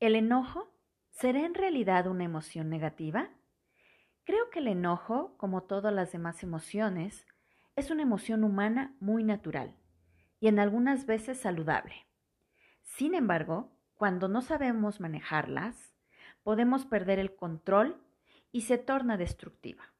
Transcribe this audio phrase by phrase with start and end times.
[0.00, 0.74] ¿El enojo
[1.10, 3.30] será en realidad una emoción negativa?
[4.24, 7.26] Creo que el enojo, como todas las demás emociones,
[7.76, 9.76] es una emoción humana muy natural
[10.40, 12.06] y en algunas veces saludable.
[12.82, 15.92] Sin embargo, cuando no sabemos manejarlas,
[16.42, 18.02] podemos perder el control
[18.50, 19.92] y se torna destructiva,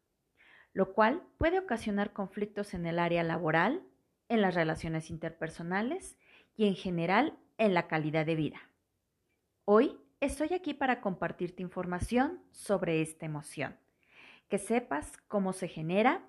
[0.72, 3.82] lo cual puede ocasionar conflictos en el área laboral,
[4.29, 6.18] en las relaciones interpersonales
[6.56, 8.73] y en general en la calidad de vida.
[9.66, 13.74] Hoy estoy aquí para compartirte información sobre esta emoción,
[14.50, 16.20] que sepas cómo se genera,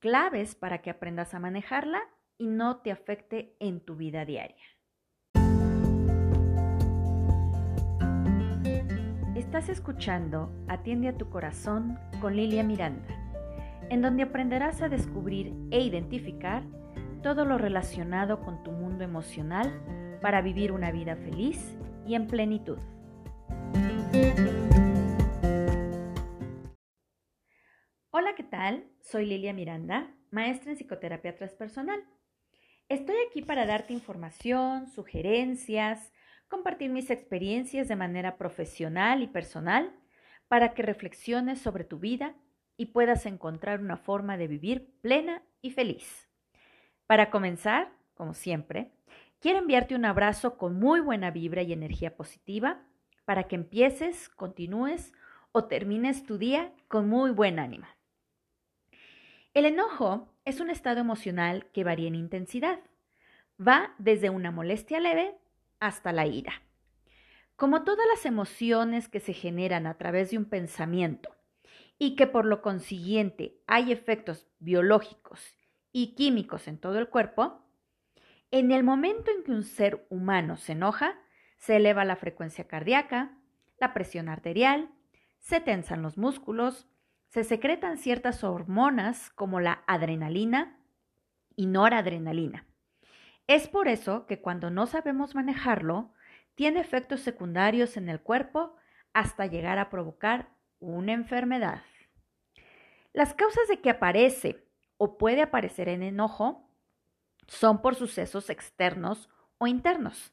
[0.00, 2.02] claves para que aprendas a manejarla
[2.36, 4.64] y no te afecte en tu vida diaria.
[9.36, 13.06] Estás escuchando Atiende a tu corazón con Lilia Miranda,
[13.88, 16.64] en donde aprenderás a descubrir e identificar
[17.22, 22.78] todo lo relacionado con tu mundo emocional para vivir una vida feliz y en plenitud.
[28.10, 28.84] Hola, ¿qué tal?
[29.00, 32.02] Soy Lilia Miranda, maestra en psicoterapia transpersonal.
[32.88, 36.12] Estoy aquí para darte información, sugerencias,
[36.48, 39.92] compartir mis experiencias de manera profesional y personal
[40.48, 42.36] para que reflexiones sobre tu vida
[42.76, 46.28] y puedas encontrar una forma de vivir plena y feliz.
[47.06, 48.92] Para comenzar, como siempre,
[49.44, 52.80] quiero enviarte un abrazo con muy buena vibra y energía positiva
[53.26, 55.12] para que empieces, continúes
[55.52, 57.84] o termines tu día con muy buen ánimo.
[59.52, 62.80] El enojo es un estado emocional que varía en intensidad.
[63.60, 65.36] Va desde una molestia leve
[65.78, 66.62] hasta la ira.
[67.54, 71.36] Como todas las emociones que se generan a través de un pensamiento
[71.98, 75.54] y que por lo consiguiente hay efectos biológicos
[75.92, 77.63] y químicos en todo el cuerpo,
[78.54, 81.18] en el momento en que un ser humano se enoja,
[81.56, 83.36] se eleva la frecuencia cardíaca,
[83.80, 84.92] la presión arterial,
[85.40, 86.86] se tensan los músculos,
[87.30, 90.78] se secretan ciertas hormonas como la adrenalina
[91.56, 92.64] y noradrenalina.
[93.48, 96.12] Es por eso que cuando no sabemos manejarlo,
[96.54, 98.76] tiene efectos secundarios en el cuerpo
[99.14, 101.82] hasta llegar a provocar una enfermedad.
[103.12, 104.64] Las causas de que aparece
[104.96, 106.70] o puede aparecer en enojo
[107.48, 109.28] son por sucesos externos
[109.58, 110.32] o internos,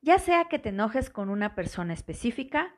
[0.00, 2.74] ya sea que te enojes con una persona específica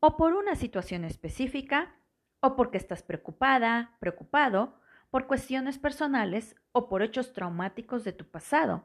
[0.00, 1.94] o por una situación específica
[2.40, 4.80] o porque estás preocupada, preocupado
[5.10, 8.84] por cuestiones personales o por hechos traumáticos de tu pasado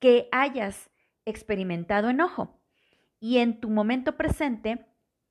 [0.00, 0.90] que hayas
[1.26, 2.60] experimentado enojo
[3.20, 4.86] y en tu momento presente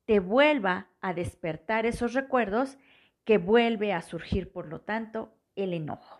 [0.06, 2.78] te vuelva a despertar esos recuerdos
[3.24, 6.19] que vuelve a surgir, por lo tanto, el enojo.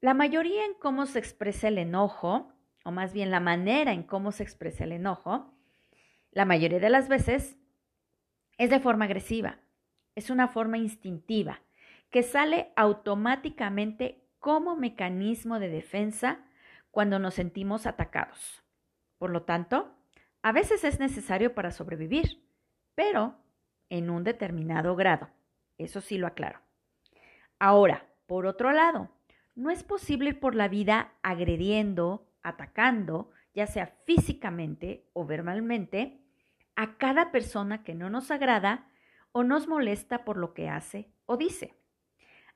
[0.00, 2.50] La mayoría en cómo se expresa el enojo,
[2.84, 5.52] o más bien la manera en cómo se expresa el enojo,
[6.30, 7.58] la mayoría de las veces
[8.56, 9.58] es de forma agresiva,
[10.14, 11.60] es una forma instintiva
[12.08, 16.46] que sale automáticamente como mecanismo de defensa
[16.90, 18.64] cuando nos sentimos atacados.
[19.18, 19.94] Por lo tanto,
[20.40, 22.42] a veces es necesario para sobrevivir,
[22.94, 23.36] pero
[23.90, 25.28] en un determinado grado.
[25.76, 26.60] Eso sí lo aclaro.
[27.58, 29.10] Ahora, por otro lado,
[29.60, 36.22] no es posible ir por la vida agrediendo, atacando, ya sea físicamente o verbalmente,
[36.76, 38.88] a cada persona que no nos agrada
[39.32, 41.76] o nos molesta por lo que hace o dice.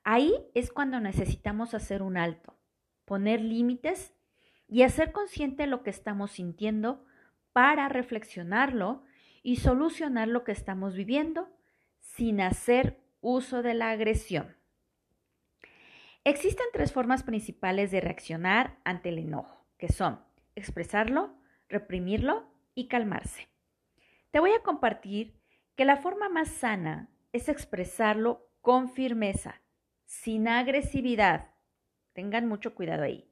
[0.02, 2.56] Ahí es cuando necesitamos hacer un alto,
[3.04, 4.14] poner límites
[4.66, 7.04] y hacer consciente lo que estamos sintiendo
[7.52, 9.04] para reflexionarlo
[9.42, 11.50] y solucionar lo que estamos viviendo
[12.00, 14.56] sin hacer uso de la agresión.
[16.26, 20.20] Existen tres formas principales de reaccionar ante el enojo, que son
[20.54, 21.36] expresarlo,
[21.68, 23.48] reprimirlo y calmarse.
[24.30, 25.38] Te voy a compartir
[25.76, 29.60] que la forma más sana es expresarlo con firmeza,
[30.06, 31.50] sin agresividad.
[32.14, 33.30] Tengan mucho cuidado ahí.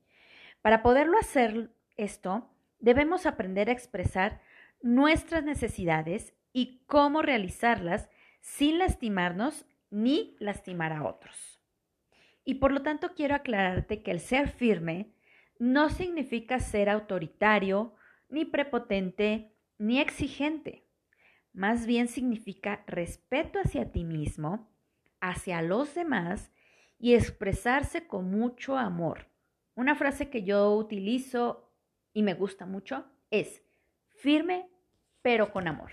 [0.61, 4.43] Para poderlo hacer esto, debemos aprender a expresar
[4.83, 8.11] nuestras necesidades y cómo realizarlas
[8.43, 11.52] sin lastimarnos ni lastimar a otros.
[12.45, 15.13] Y por lo tanto quiero aclararte que el ser firme
[15.59, 17.95] no significa ser autoritario,
[18.29, 20.87] ni prepotente, ni exigente.
[21.53, 24.71] Más bien significa respeto hacia ti mismo,
[25.21, 26.51] hacia los demás
[26.99, 29.29] y expresarse con mucho amor.
[29.75, 31.73] Una frase que yo utilizo
[32.13, 33.63] y me gusta mucho es
[34.09, 34.69] firme
[35.23, 35.93] pero con amor.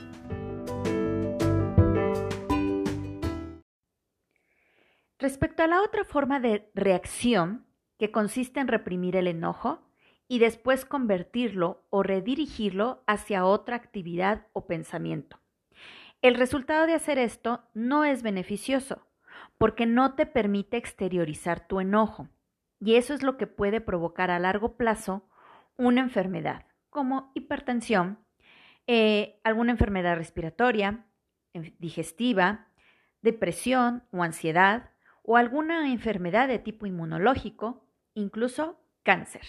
[5.21, 7.67] Respecto a la otra forma de reacción,
[7.99, 9.87] que consiste en reprimir el enojo
[10.27, 15.39] y después convertirlo o redirigirlo hacia otra actividad o pensamiento.
[16.23, 19.05] El resultado de hacer esto no es beneficioso,
[19.59, 22.27] porque no te permite exteriorizar tu enojo,
[22.79, 25.29] y eso es lo que puede provocar a largo plazo
[25.77, 28.17] una enfermedad, como hipertensión,
[28.87, 31.05] eh, alguna enfermedad respiratoria,
[31.77, 32.69] digestiva,
[33.21, 34.91] depresión o ansiedad,
[35.23, 39.45] o alguna enfermedad de tipo inmunológico, incluso cáncer.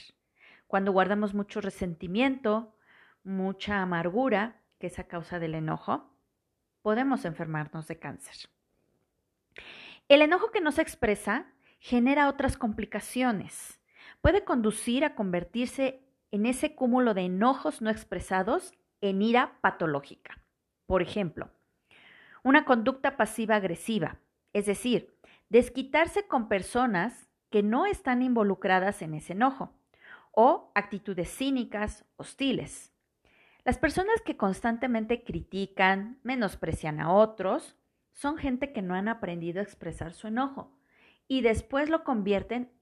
[0.66, 2.74] Cuando guardamos mucho resentimiento,
[3.24, 6.10] mucha amargura, que es a causa del enojo,
[6.82, 8.34] podemos enfermarnos de cáncer.
[10.08, 11.46] El enojo que no se expresa
[11.78, 13.80] genera otras complicaciones.
[14.20, 20.38] Puede conducir a convertirse en ese cúmulo de enojos no expresados en ira patológica.
[20.86, 21.50] Por ejemplo,
[22.42, 24.18] una conducta pasiva agresiva,
[24.52, 25.14] es decir,
[25.52, 29.74] desquitarse con personas que no están involucradas en ese enojo,
[30.30, 32.90] o actitudes cínicas, hostiles.
[33.62, 37.76] Las personas que constantemente critican, menosprecian a otros,
[38.12, 40.74] son gente que no han aprendido a expresar su enojo
[41.28, 42.72] y después lo convierten,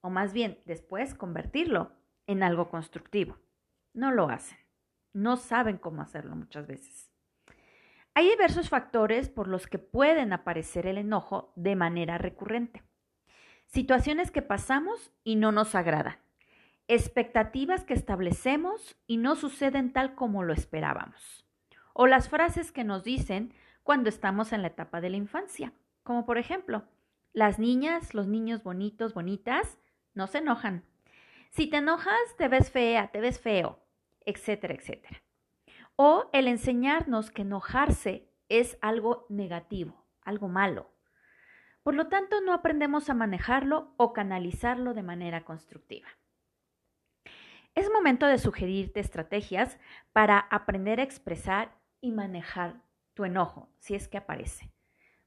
[0.00, 1.90] o más bien después convertirlo
[2.28, 3.36] en algo constructivo.
[3.94, 4.58] No lo hacen,
[5.12, 7.11] no saben cómo hacerlo muchas veces.
[8.14, 12.82] Hay diversos factores por los que pueden aparecer el enojo de manera recurrente.
[13.66, 16.18] Situaciones que pasamos y no nos agradan.
[16.88, 21.46] Expectativas que establecemos y no suceden tal como lo esperábamos.
[21.94, 25.72] O las frases que nos dicen cuando estamos en la etapa de la infancia.
[26.02, 26.84] Como por ejemplo,
[27.32, 29.78] las niñas, los niños bonitos, bonitas,
[30.12, 30.84] no se enojan.
[31.48, 33.78] Si te enojas, te ves fea, te ves feo,
[34.26, 35.22] etcétera, etcétera
[35.96, 40.90] o el enseñarnos que enojarse es algo negativo, algo malo.
[41.82, 46.08] Por lo tanto, no aprendemos a manejarlo o canalizarlo de manera constructiva.
[47.74, 49.78] Es momento de sugerirte estrategias
[50.12, 52.82] para aprender a expresar y manejar
[53.14, 54.70] tu enojo, si es que aparece.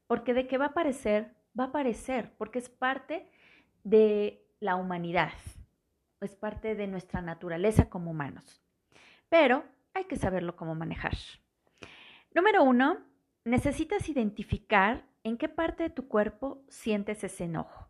[0.06, 3.28] Porque de qué va a aparecer, va a aparecer, porque es parte
[3.82, 5.32] de la humanidad,
[6.20, 8.62] es parte de nuestra naturaleza como humanos.
[9.28, 9.64] Pero
[9.96, 11.14] hay que saberlo cómo manejar.
[12.34, 12.98] Número uno,
[13.44, 17.88] necesitas identificar en qué parte de tu cuerpo sientes ese enojo.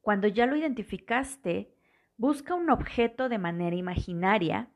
[0.00, 1.72] Cuando ya lo identificaste,
[2.16, 4.68] busca un objeto de manera imaginaria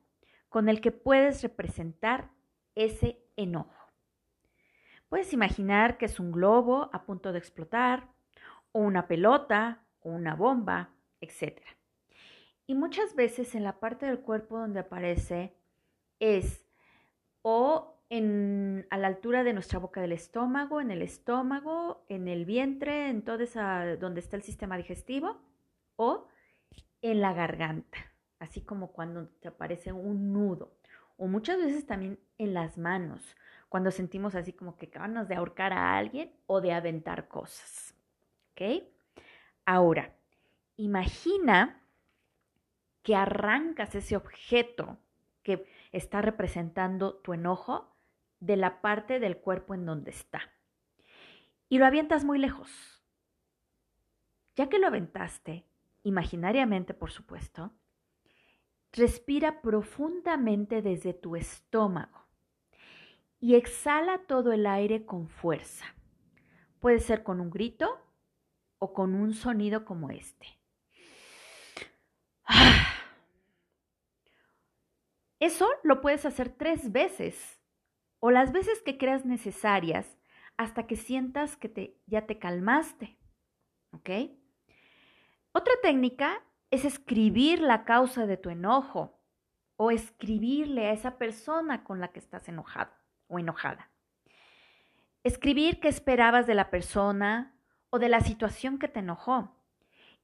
[0.48, 2.30] con el que puedes representar
[2.76, 3.92] ese enojo.
[5.08, 8.08] Puedes imaginar que es un globo a punto de explotar,
[8.70, 10.90] o una pelota, o una bomba,
[11.20, 11.60] etc.
[12.66, 15.56] Y muchas veces en la parte del cuerpo donde aparece
[16.20, 16.66] es
[17.42, 22.44] o en, a la altura de nuestra boca del estómago, en el estómago, en el
[22.44, 25.40] vientre, en todo esa, donde está el sistema digestivo,
[25.96, 26.28] o
[27.02, 27.98] en la garganta,
[28.38, 30.76] así como cuando te aparece un nudo,
[31.16, 33.36] o muchas veces también en las manos,
[33.68, 37.94] cuando sentimos así como que ganas de ahorcar a alguien o de aventar cosas.
[38.52, 38.84] ¿Ok?
[39.64, 40.14] Ahora,
[40.76, 41.82] imagina
[43.02, 44.98] que arrancas ese objeto
[45.46, 47.96] que está representando tu enojo
[48.40, 50.40] de la parte del cuerpo en donde está.
[51.68, 53.00] Y lo avientas muy lejos.
[54.56, 55.64] Ya que lo aventaste,
[56.02, 57.70] imaginariamente por supuesto,
[58.92, 62.26] respira profundamente desde tu estómago
[63.38, 65.84] y exhala todo el aire con fuerza.
[66.80, 68.00] Puede ser con un grito
[68.80, 70.48] o con un sonido como este.
[75.38, 77.60] Eso lo puedes hacer tres veces
[78.20, 80.18] o las veces que creas necesarias
[80.56, 83.18] hasta que sientas que ya te calmaste.
[83.92, 84.10] ¿Ok?
[85.52, 89.20] Otra técnica es escribir la causa de tu enojo
[89.76, 92.92] o escribirle a esa persona con la que estás enojado
[93.28, 93.90] o enojada.
[95.22, 97.54] Escribir qué esperabas de la persona
[97.90, 99.56] o de la situación que te enojó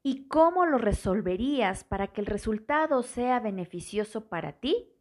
[0.03, 4.92] y cómo lo resolverías para que el resultado sea beneficioso para ti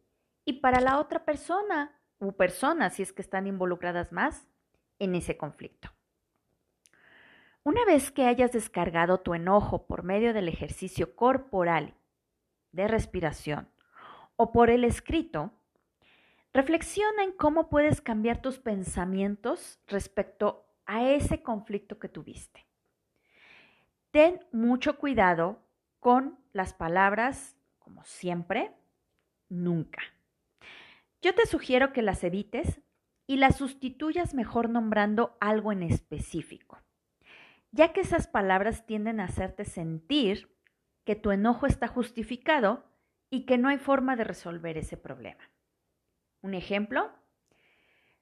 [0.44, 4.48] y para la otra persona o personas, si es que están involucradas más
[4.98, 5.90] en ese conflicto.
[7.64, 11.94] Una vez que hayas descargado tu enojo por medio del ejercicio corporal
[12.72, 13.68] de respiración
[14.36, 15.52] o por el escrito,
[16.52, 22.66] reflexiona en cómo puedes cambiar tus pensamientos respecto a ese conflicto que tuviste.
[24.10, 25.62] Ten mucho cuidado
[26.00, 28.72] con las palabras, como siempre,
[29.48, 30.02] nunca.
[31.22, 32.82] Yo te sugiero que las evites
[33.26, 36.82] y las sustituyas mejor nombrando algo en específico
[37.72, 40.54] ya que esas palabras tienden a hacerte sentir
[41.04, 42.84] que tu enojo está justificado
[43.30, 45.50] y que no hay forma de resolver ese problema.
[46.42, 47.10] Un ejemplo,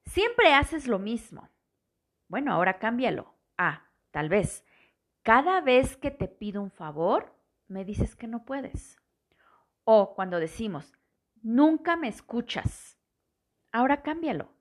[0.05, 1.49] siempre haces lo mismo.
[2.29, 3.35] Bueno, ahora cámbialo.
[3.57, 4.65] Ah, tal vez,
[5.21, 7.35] cada vez que te pido un favor,
[7.67, 8.97] me dices que no puedes.
[9.83, 10.93] O cuando decimos,
[11.41, 12.97] nunca me escuchas.
[13.71, 14.53] Ahora cámbialo.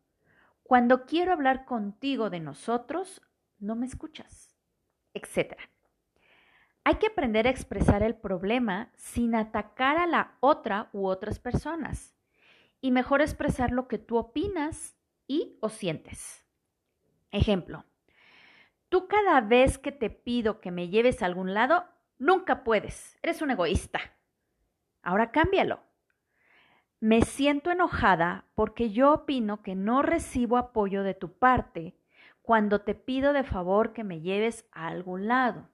[0.63, 3.23] Cuando quiero hablar contigo de nosotros,
[3.59, 4.51] no me escuchas
[5.15, 5.57] etc.
[6.85, 12.17] Hay que aprender a expresar el problema sin atacar a la otra u otras personas
[12.81, 14.97] y mejor expresar lo que tú opinas
[15.27, 16.47] y o sientes.
[17.31, 17.85] Ejemplo,
[18.89, 21.85] tú cada vez que te pido que me lleves a algún lado,
[22.19, 24.01] nunca puedes, eres un egoísta.
[25.03, 25.90] Ahora cámbialo.
[27.01, 31.97] Me siento enojada porque yo opino que no recibo apoyo de tu parte
[32.43, 35.71] cuando te pido de favor que me lleves a algún lado.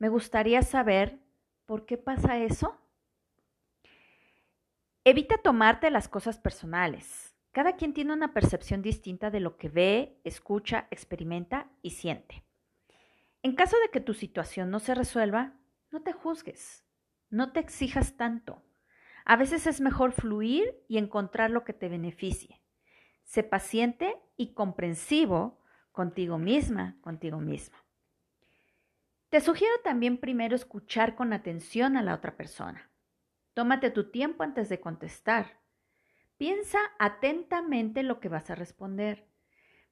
[0.00, 1.20] Me gustaría saber
[1.64, 2.76] por qué pasa eso.
[5.04, 7.36] Evita tomarte las cosas personales.
[7.52, 12.44] Cada quien tiene una percepción distinta de lo que ve, escucha, experimenta y siente.
[13.42, 15.54] En caso de que tu situación no se resuelva,
[15.92, 16.84] no te juzgues,
[17.30, 18.64] no te exijas tanto.
[19.28, 22.62] A veces es mejor fluir y encontrar lo que te beneficie.
[23.24, 25.60] Sé paciente y comprensivo
[25.92, 27.76] contigo misma, contigo mismo.
[29.28, 32.90] Te sugiero también primero escuchar con atención a la otra persona.
[33.52, 35.60] Tómate tu tiempo antes de contestar.
[36.38, 39.28] Piensa atentamente lo que vas a responder,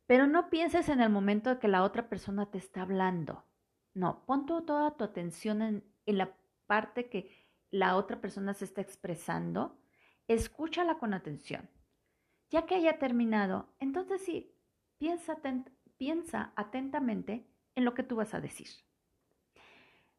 [0.07, 3.45] pero no pienses en el momento de que la otra persona te está hablando.
[3.93, 6.35] No, pon toda tu atención en, en la
[6.67, 9.79] parte que la otra persona se está expresando.
[10.29, 11.69] Escúchala con atención.
[12.51, 14.55] Ya que haya terminado, entonces sí,
[14.99, 18.69] piensa atentamente en lo que tú vas a decir.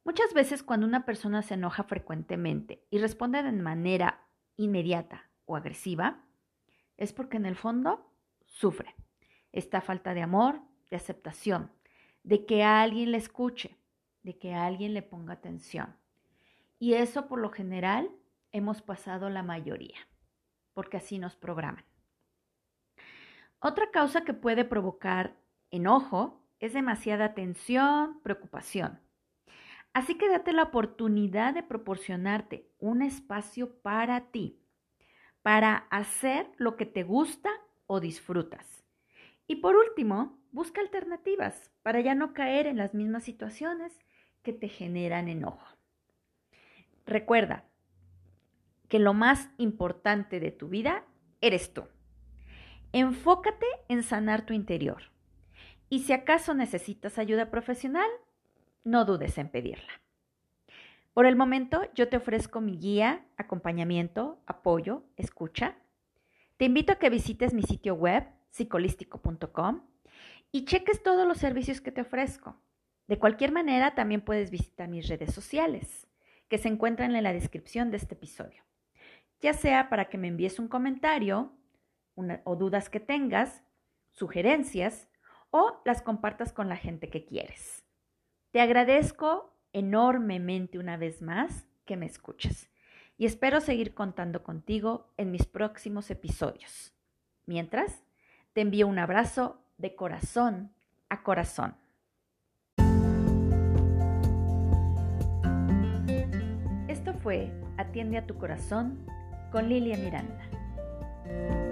[0.04, 4.26] Muchas veces cuando una persona se enoja frecuentemente y responde de manera
[4.56, 6.24] inmediata o agresiva,
[6.96, 8.10] es porque en el fondo
[8.46, 8.96] sufre.
[9.52, 11.72] Esta falta de amor, de aceptación,
[12.24, 13.78] de que alguien le escuche,
[14.24, 15.96] de que alguien le ponga atención.
[16.80, 18.10] Y eso por lo general
[18.52, 19.98] hemos pasado la mayoría,
[20.74, 21.86] porque así nos programan.
[23.60, 25.36] Otra causa que puede provocar
[25.72, 29.00] enojo es demasiada tensión, preocupación.
[29.94, 34.62] Así que date la oportunidad de proporcionarte un espacio para ti,
[35.42, 37.50] para hacer lo que te gusta
[37.88, 38.86] o disfrutas.
[39.48, 43.98] Y por último, busca alternativas para ya no caer en las mismas situaciones
[44.44, 45.77] que te generan enojo.
[47.08, 47.64] Recuerda
[48.90, 51.06] que lo más importante de tu vida
[51.42, 51.86] eres tú.
[52.92, 55.04] Enfócate en sanar tu interior
[55.90, 58.10] y si acaso necesitas ayuda profesional,
[58.84, 60.02] no dudes en pedirla.
[61.14, 65.78] Por el momento, yo te ofrezco mi guía, acompañamiento, apoyo, escucha.
[66.58, 69.82] Te invito a que visites mi sitio web, psicolístico.com,
[70.52, 72.60] y cheques todos los servicios que te ofrezco.
[73.08, 76.08] De cualquier manera, también puedes visitar mis redes sociales,
[76.48, 78.64] que se encuentran en la descripción de este episodio,
[79.42, 81.52] ya sea para que me envíes un comentario
[82.44, 83.64] o dudas que tengas,
[84.12, 85.08] sugerencias
[85.52, 87.84] o las compartas con la gente que quieres.
[88.52, 92.70] Te agradezco enormemente una vez más que me escuches
[93.18, 96.94] y espero seguir contando contigo en mis próximos episodios.
[97.46, 98.04] Mientras,
[98.54, 100.72] te envío un abrazo de corazón
[101.10, 101.76] a corazón.
[107.78, 109.06] Atiende a tu corazón
[109.52, 111.67] con Lilia Miranda.